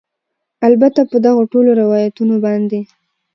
البته 0.67 1.01
په 1.11 1.17
دغه 1.25 1.41
ټولو 1.51 1.69
روایتونو 1.81 2.35
باندې 2.45 2.79